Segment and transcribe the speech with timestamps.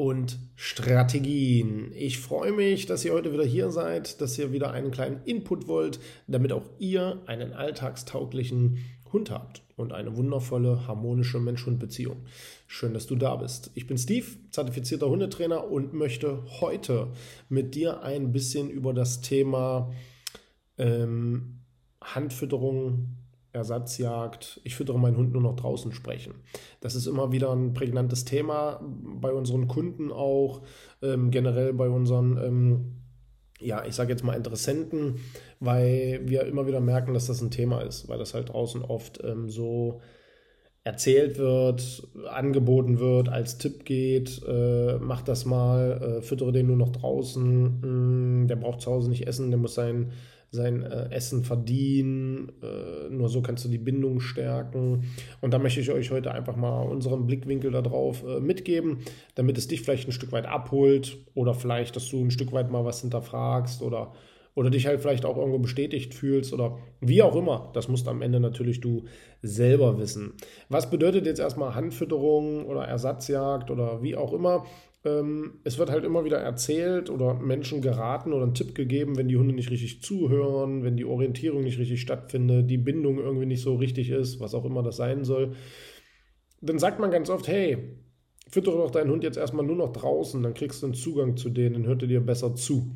[0.00, 1.92] und Strategien.
[1.94, 5.68] Ich freue mich, dass ihr heute wieder hier seid, dass ihr wieder einen kleinen Input
[5.68, 8.78] wollt, damit auch ihr einen alltagstauglichen
[9.12, 12.16] Hund habt und eine wundervolle, harmonische Mensch-Hund-Beziehung.
[12.66, 13.72] Schön, dass du da bist.
[13.74, 17.08] Ich bin Steve, zertifizierter Hundetrainer und möchte heute
[17.50, 19.92] mit dir ein bisschen über das Thema
[20.78, 21.58] ähm,
[22.00, 23.18] Handfütterung,
[23.52, 26.34] Ersatzjagd, ich füttere meinen Hund nur noch draußen sprechen.
[26.80, 30.62] Das ist immer wieder ein prägnantes Thema bei unseren Kunden auch,
[31.02, 32.96] ähm, generell bei unseren, ähm,
[33.60, 35.16] ja, ich sage jetzt mal Interessenten,
[35.58, 39.22] weil wir immer wieder merken, dass das ein Thema ist, weil das halt draußen oft
[39.24, 40.00] ähm, so
[40.82, 46.76] erzählt wird, angeboten wird, als Tipp geht, äh, mach das mal, äh, füttere den nur
[46.76, 47.86] noch draußen, mh,
[48.44, 50.12] mm, der braucht zu Hause nicht essen, der muss sein
[50.50, 52.52] sein äh, Essen verdienen.
[52.62, 55.04] Äh, nur so kannst du die Bindung stärken.
[55.40, 58.98] Und da möchte ich euch heute einfach mal unseren Blickwinkel darauf äh, mitgeben,
[59.34, 62.70] damit es dich vielleicht ein Stück weit abholt oder vielleicht, dass du ein Stück weit
[62.70, 64.12] mal was hinterfragst oder
[64.54, 67.70] oder dich halt vielleicht auch irgendwo bestätigt fühlst oder wie auch immer.
[67.72, 69.04] Das musst am Ende natürlich du
[69.42, 70.34] selber wissen.
[70.68, 74.66] Was bedeutet jetzt erstmal Handfütterung oder Ersatzjagd oder wie auch immer?
[75.04, 79.28] Ähm, es wird halt immer wieder erzählt oder Menschen geraten oder einen Tipp gegeben, wenn
[79.28, 83.62] die Hunde nicht richtig zuhören, wenn die Orientierung nicht richtig stattfindet, die Bindung irgendwie nicht
[83.62, 85.54] so richtig ist, was auch immer das sein soll.
[86.60, 87.96] Dann sagt man ganz oft, hey,
[88.50, 91.48] füttere doch deinen Hund jetzt erstmal nur noch draußen, dann kriegst du einen Zugang zu
[91.48, 92.94] denen, dann hört er dir besser zu.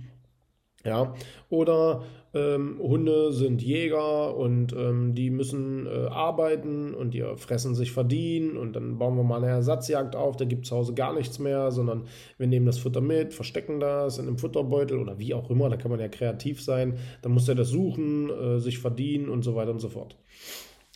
[0.85, 1.15] Ja,
[1.49, 7.93] oder ähm, Hunde sind Jäger und ähm, die müssen äh, arbeiten und die fressen sich
[7.93, 11.15] verdienen und dann bauen wir mal eine Ersatzjagd auf, da gibt es zu Hause gar
[11.15, 12.07] nichts mehr, sondern
[12.37, 15.77] wir nehmen das Futter mit, verstecken das in einem Futterbeutel oder wie auch immer, da
[15.77, 19.55] kann man ja kreativ sein, dann muss er das suchen, äh, sich verdienen und so
[19.55, 20.17] weiter und so fort.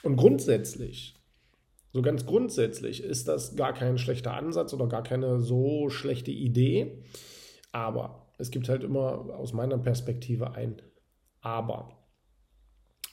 [0.03, 1.15] Und grundsätzlich,
[1.93, 6.99] so ganz grundsätzlich ist das gar kein schlechter Ansatz oder gar keine so schlechte Idee,
[7.73, 10.81] aber es gibt halt immer aus meiner Perspektive ein
[11.41, 11.99] Aber.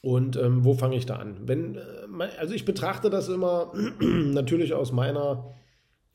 [0.01, 1.47] Und ähm, wo fange ich da an?
[1.47, 5.51] Wenn, äh, also ich betrachte das immer natürlich aus meiner,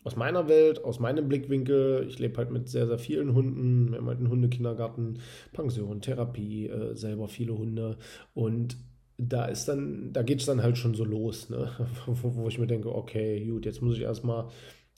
[0.04, 2.06] aus meiner Welt, aus meinem Blickwinkel.
[2.09, 3.91] Ich lebe halt mit sehr, sehr vielen Hunden.
[3.91, 5.19] Wir haben halt einen Hundekindergarten,
[5.53, 7.99] Pension, Therapie, äh, selber viele Hunde.
[8.32, 8.76] Und
[9.19, 11.70] da ist dann, da geht es dann halt schon so los, ne?
[12.06, 14.49] wo, wo ich mir denke, okay, gut, jetzt muss ich erstmal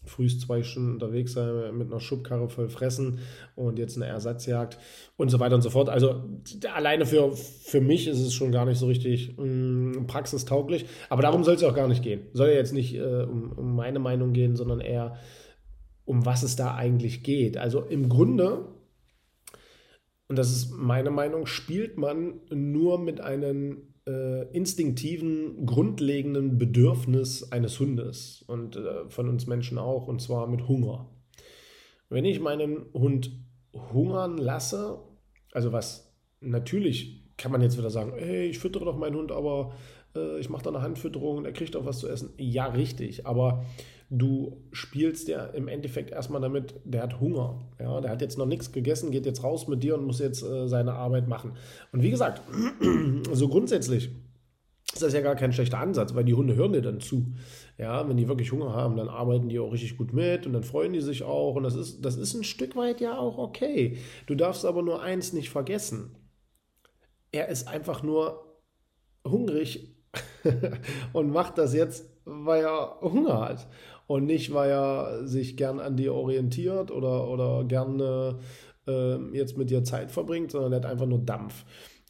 [0.05, 3.21] frühst zwei Stunden unterwegs sein, mit einer Schubkarre voll fressen
[3.55, 4.79] und jetzt eine Ersatzjagd
[5.17, 5.89] und so weiter und so fort.
[5.89, 6.25] Also
[6.75, 11.23] alleine für, für mich ist es schon gar nicht so richtig mh, mm, praxistauglich, aber
[11.23, 12.23] darum soll es auch gar nicht gehen.
[12.33, 15.17] Soll ja jetzt nicht äh, um, um meine Meinung gehen, sondern eher
[16.05, 17.57] um was es da eigentlich geht.
[17.57, 18.67] Also im Grunde,
[20.29, 27.79] und das ist meine Meinung, spielt man nur mit einem äh, instinktiven, grundlegenden Bedürfnis eines
[27.79, 31.11] Hundes und äh, von uns Menschen auch, und zwar mit Hunger.
[32.09, 33.31] Wenn ich meinen Hund
[33.73, 34.99] hungern lasse,
[35.53, 39.75] also was natürlich kann man jetzt wieder sagen, hey, ich füttere doch meinen Hund, aber
[40.17, 42.31] äh, ich mache da eine Handfütterung und er kriegt auch was zu essen.
[42.39, 43.65] Ja, richtig, aber
[44.11, 47.62] du spielst ja im Endeffekt erstmal damit, der hat Hunger.
[47.81, 50.43] Ja, der hat jetzt noch nichts gegessen, geht jetzt raus mit dir und muss jetzt
[50.43, 51.53] äh, seine Arbeit machen.
[51.93, 52.43] Und wie gesagt,
[53.33, 54.11] so grundsätzlich
[54.92, 57.33] ist das ja gar kein schlechter Ansatz, weil die Hunde hören dir dann zu.
[57.78, 60.63] Ja, wenn die wirklich Hunger haben, dann arbeiten die auch richtig gut mit und dann
[60.63, 61.54] freuen die sich auch.
[61.54, 63.97] Und das ist, das ist ein Stück weit ja auch okay.
[64.27, 66.15] Du darfst aber nur eins nicht vergessen.
[67.31, 68.60] Er ist einfach nur
[69.27, 69.91] hungrig
[71.12, 73.66] und macht das jetzt, weil er Hunger hat
[74.06, 78.38] und nicht, weil er sich gern an dir orientiert oder, oder gerne
[78.86, 81.64] äh, jetzt mit dir Zeit verbringt, sondern er hat einfach nur Dampf.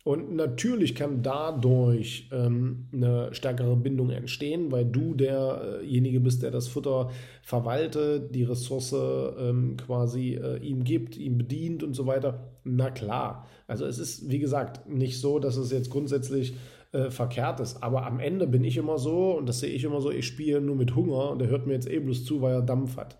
[0.04, 6.66] Und natürlich kann dadurch ähm, eine stärkere Bindung entstehen, weil du derjenige bist, der das
[6.66, 7.10] Futter
[7.44, 12.49] verwaltet, die Ressource ähm, quasi äh, ihm gibt, ihm bedient und so weiter.
[12.64, 13.46] Na klar.
[13.69, 16.54] Also es ist, wie gesagt, nicht so, dass es jetzt grundsätzlich
[16.93, 17.83] äh, verkehrt ist.
[17.83, 20.61] Aber am Ende bin ich immer so, und das sehe ich immer so, ich spiele
[20.61, 23.19] nur mit Hunger und der hört mir jetzt eh bloß zu, weil er Dampf hat.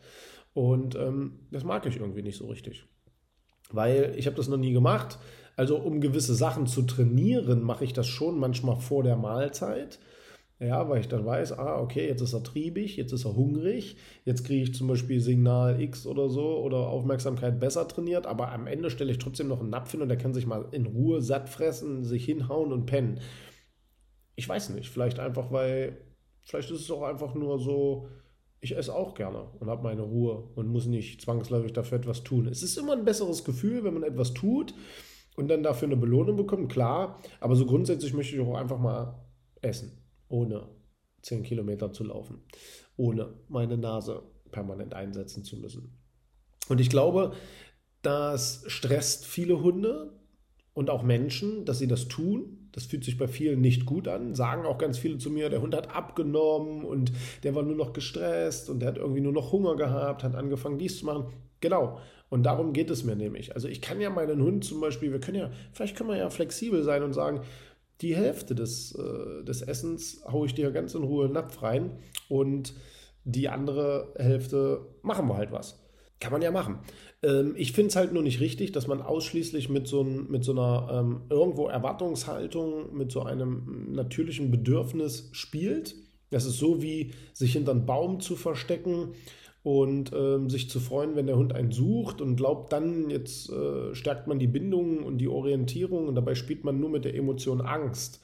[0.55, 2.85] Und ähm, das mag ich irgendwie nicht so richtig.
[3.71, 5.19] Weil ich habe das noch nie gemacht.
[5.57, 9.99] Also um gewisse Sachen zu trainieren, mache ich das schon manchmal vor der Mahlzeit.
[10.59, 13.97] Ja, weil ich dann weiß, ah, okay, jetzt ist er triebig, jetzt ist er hungrig,
[14.25, 18.69] jetzt kriege ich zum Beispiel Signal X oder so oder Aufmerksamkeit besser trainiert, aber am
[18.69, 21.21] Ende stelle ich trotzdem noch einen Napf hin und der kann sich mal in Ruhe
[21.21, 23.19] satt fressen, sich hinhauen und pennen.
[24.43, 26.05] Ich weiß nicht, vielleicht einfach, weil,
[26.41, 28.09] vielleicht ist es auch einfach nur so,
[28.59, 32.49] ich esse auch gerne und habe meine Ruhe und muss nicht zwangsläufig dafür etwas tun.
[32.49, 34.75] Es ist immer ein besseres Gefühl, wenn man etwas tut
[35.37, 39.25] und dann dafür eine Belohnung bekommt, klar, aber so grundsätzlich möchte ich auch einfach mal
[39.61, 39.93] essen
[40.29, 40.69] ohne
[41.23, 42.43] 10 Kilometer zu laufen,
[42.97, 46.03] ohne meine Nase permanent einsetzen zu müssen.
[46.69, 47.33] Und ich glaube,
[48.03, 50.21] das stresst viele Hunde
[50.75, 52.62] und auch Menschen, dass sie das tun.
[52.73, 54.35] Das fühlt sich bei vielen nicht gut an.
[54.35, 57.93] Sagen auch ganz viele zu mir, der Hund hat abgenommen und der war nur noch
[57.93, 61.27] gestresst und der hat irgendwie nur noch Hunger gehabt, hat angefangen dies zu machen.
[61.61, 61.99] Genau.
[62.31, 63.55] Und darum geht es mir nämlich.
[63.55, 66.31] Also ich kann ja meinen Hund zum Beispiel, wir können ja, vielleicht können wir ja
[66.31, 67.43] flexibel sein und sagen,
[68.01, 71.63] die Hälfte des, äh, des Essens haue ich dir ganz in Ruhe in den Napf
[71.63, 71.99] rein
[72.29, 72.75] und
[73.25, 75.82] die andere Hälfte machen wir halt was.
[76.23, 76.79] Kann man ja machen.
[77.25, 80.53] Ähm, ich finde es halt nur nicht richtig, dass man ausschließlich mit so, mit so
[80.53, 85.97] einer ähm, irgendwo Erwartungshaltung, mit so einem natürlichen Bedürfnis spielt.
[86.31, 89.15] Das ist so wie sich hinter einen Baum zu verstecken
[89.65, 93.93] und ähm, sich zu freuen, wenn der Hund einen sucht und glaubt dann, jetzt äh,
[93.93, 97.61] stärkt man die Bindung und die Orientierung und dabei spielt man nur mit der Emotion
[97.61, 98.21] Angst.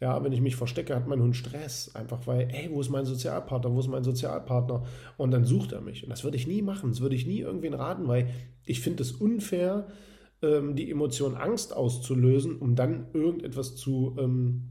[0.00, 3.04] Ja, wenn ich mich verstecke, hat mein Hund Stress, einfach weil, ey, wo ist mein
[3.04, 4.84] Sozialpartner, wo ist mein Sozialpartner?
[5.18, 6.02] Und dann sucht er mich.
[6.02, 8.30] Und das würde ich nie machen, das würde ich nie irgendwen raten, weil
[8.64, 9.88] ich finde es unfair,
[10.40, 14.70] ähm, die Emotion Angst auszulösen, um dann irgendetwas zu ähm,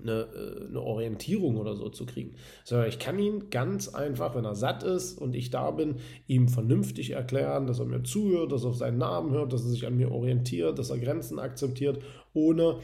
[0.00, 2.34] eine, äh, eine Orientierung oder so zu kriegen.
[2.64, 5.96] Sondern ich kann ihn ganz einfach, wenn er satt ist und ich da bin,
[6.26, 9.70] ihm vernünftig erklären, dass er mir zuhört, dass er auf seinen Namen hört, dass er
[9.70, 12.02] sich an mir orientiert, dass er Grenzen akzeptiert,
[12.34, 12.80] ohne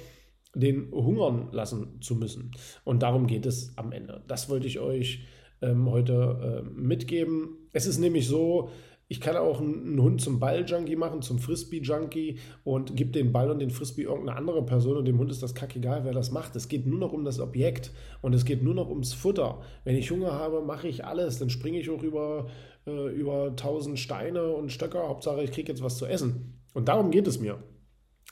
[0.54, 2.50] den hungern lassen zu müssen.
[2.84, 4.22] Und darum geht es am Ende.
[4.28, 5.24] Das wollte ich euch
[5.62, 7.56] ähm, heute äh, mitgeben.
[7.72, 8.70] Es ist nämlich so,
[9.12, 13.58] ich kann auch einen Hund zum Ball-Junkie machen, zum Frisbee-Junkie und gebe den Ball und
[13.58, 16.56] den Frisbee irgendeine andere Person und dem Hund ist das kackegal, wer das macht.
[16.56, 19.60] Es geht nur noch um das Objekt und es geht nur noch ums Futter.
[19.84, 21.38] Wenn ich Hunger habe, mache ich alles.
[21.38, 22.46] Dann springe ich auch über,
[22.86, 25.06] äh, über tausend Steine und Stöcker.
[25.06, 26.58] Hauptsache, ich kriege jetzt was zu essen.
[26.72, 27.62] Und darum geht es mir.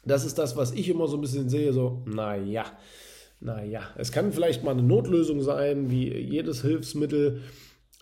[0.05, 2.65] Das ist das, was ich immer so ein bisschen sehe, so, naja,
[3.41, 7.41] naja, es kann vielleicht mal eine Notlösung sein, wie jedes Hilfsmittel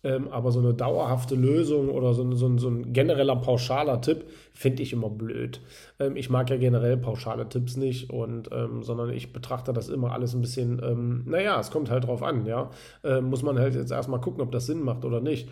[0.05, 4.83] ähm, aber so eine dauerhafte Lösung oder so, so, so ein genereller pauschaler Tipp finde
[4.83, 5.61] ich immer blöd.
[5.99, 10.13] Ähm, ich mag ja generell pauschale Tipps nicht und ähm, sondern ich betrachte das immer
[10.13, 12.71] alles ein bisschen, ähm, naja, es kommt halt drauf an, ja.
[13.03, 15.49] Äh, muss man halt jetzt erstmal gucken, ob das Sinn macht oder nicht.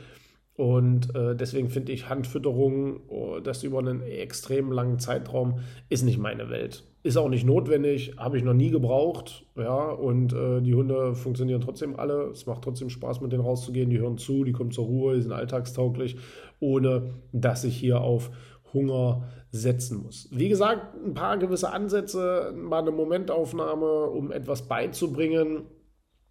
[0.56, 5.60] Und äh, deswegen finde ich Handfütterung, oh, das über einen extrem langen Zeitraum,
[5.90, 6.84] ist nicht meine Welt.
[7.02, 9.44] Ist auch nicht notwendig, habe ich noch nie gebraucht.
[9.54, 12.30] Ja, und äh, die Hunde funktionieren trotzdem alle.
[12.30, 13.90] Es macht trotzdem Spaß, mit denen rauszugehen.
[13.90, 16.16] Die hören zu, die kommen zur Ruhe, die sind alltagstauglich,
[16.58, 18.30] ohne dass ich hier auf
[18.72, 20.28] Hunger setzen muss.
[20.32, 25.66] Wie gesagt, ein paar gewisse Ansätze, mal eine Momentaufnahme, um etwas beizubringen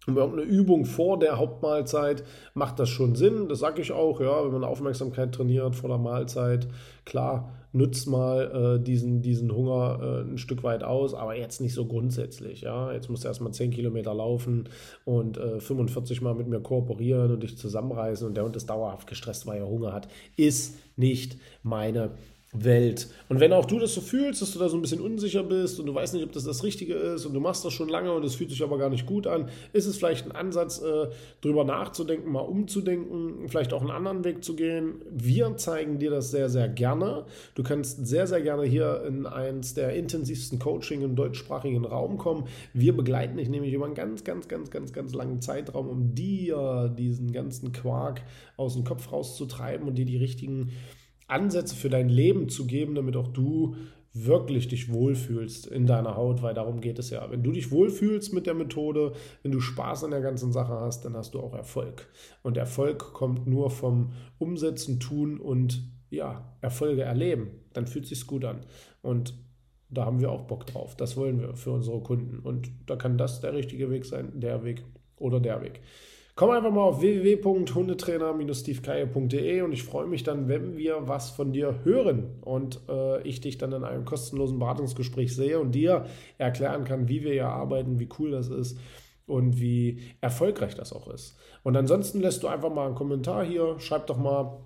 [0.06, 3.48] um irgendeine Übung vor der Hauptmahlzeit macht das schon Sinn.
[3.48, 6.68] Das sage ich auch, ja, wenn man Aufmerksamkeit trainiert vor der Mahlzeit,
[7.04, 11.74] klar, nutzt mal äh, diesen, diesen Hunger äh, ein Stück weit aus, aber jetzt nicht
[11.74, 12.62] so grundsätzlich.
[12.62, 14.68] Ja, jetzt musst du erstmal 10 Kilometer laufen
[15.04, 19.06] und äh, 45 Mal mit mir kooperieren und dich zusammenreißen und der Hund ist dauerhaft
[19.06, 20.08] gestresst, weil er Hunger hat.
[20.36, 22.12] Ist nicht meine
[22.64, 23.08] Welt.
[23.28, 25.80] Und wenn auch du das so fühlst, dass du da so ein bisschen unsicher bist
[25.80, 28.12] und du weißt nicht, ob das das Richtige ist und du machst das schon lange
[28.12, 31.08] und es fühlt sich aber gar nicht gut an, ist es vielleicht ein Ansatz, äh,
[31.40, 35.02] drüber nachzudenken, mal umzudenken, vielleicht auch einen anderen Weg zu gehen.
[35.10, 37.24] Wir zeigen dir das sehr, sehr gerne.
[37.54, 42.44] Du kannst sehr, sehr gerne hier in eins der intensivsten Coaching im deutschsprachigen Raum kommen.
[42.72, 46.94] Wir begleiten dich nämlich über einen ganz, ganz, ganz, ganz, ganz langen Zeitraum, um dir
[46.96, 48.22] diesen ganzen Quark
[48.56, 50.72] aus dem Kopf rauszutreiben und dir die richtigen
[51.26, 53.76] Ansätze für dein Leben zu geben, damit auch du
[54.12, 57.30] wirklich dich wohlfühlst in deiner Haut, weil darum geht es ja.
[57.30, 61.04] Wenn du dich wohlfühlst mit der Methode, wenn du Spaß an der ganzen Sache hast,
[61.04, 62.08] dann hast du auch Erfolg.
[62.42, 67.50] Und Erfolg kommt nur vom Umsetzen, Tun und ja, Erfolge erleben.
[67.74, 68.64] Dann fühlt sich gut an.
[69.02, 69.34] Und
[69.90, 70.96] da haben wir auch Bock drauf.
[70.96, 72.38] Das wollen wir für unsere Kunden.
[72.38, 74.82] Und da kann das der richtige Weg sein, der Weg
[75.16, 75.80] oder der Weg.
[76.36, 81.80] Komm einfach mal auf www.hundetrainer-stevekeier.de und ich freue mich dann, wenn wir was von dir
[81.82, 86.04] hören und äh, ich dich dann in einem kostenlosen Beratungsgespräch sehe und dir
[86.36, 88.78] erklären kann, wie wir hier arbeiten, wie cool das ist
[89.24, 91.38] und wie erfolgreich das auch ist.
[91.62, 94.58] Und ansonsten lässt du einfach mal einen Kommentar hier, schreib doch mal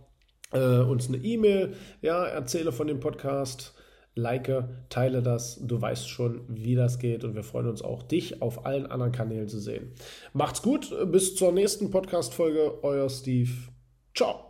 [0.53, 3.75] äh, uns eine E-Mail, ja, erzähle von dem Podcast
[4.14, 5.59] like, teile das.
[5.62, 9.12] Du weißt schon, wie das geht und wir freuen uns auch, dich auf allen anderen
[9.12, 9.93] Kanälen zu sehen.
[10.33, 12.83] Macht's gut, bis zur nächsten Podcast-Folge.
[12.83, 13.50] Euer Steve.
[14.14, 14.50] Ciao.